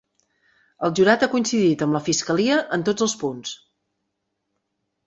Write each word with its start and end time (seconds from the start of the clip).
El 0.87 0.95
jurat 0.99 1.25
ha 1.25 1.29
coincidit 1.35 1.83
amb 1.87 1.99
la 1.99 2.03
fiscalia 2.09 2.59
en 2.79 2.87
tots 2.89 3.09
els 3.09 3.17
punts. 3.21 3.57